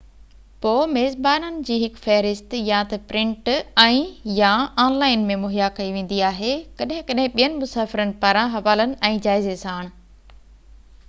پوءِ 0.65 0.85
ميزبانن 0.91 1.57
جي 1.67 1.75
هڪ 1.81 1.99
فهرست 2.05 2.55
يا 2.69 2.79
ته 2.93 2.99
پرنٽ 3.11 3.51
۽/يا 3.83 4.49
آن 4.85 4.97
لائن 5.05 5.27
۾ 5.33 5.37
مهيا 5.43 5.69
ڪئي 5.81 5.93
ويندي 5.99 6.23
آهي، 6.31 6.51
ڪڏهن 6.81 7.05
ڪڏهن 7.11 7.31
ٻين 7.39 7.61
مسافرن 7.67 8.17
پاران 8.25 8.53
حوالن 8.57 8.97
۽ 9.13 9.23
جائزي 9.29 9.55
ساڻ 9.67 9.95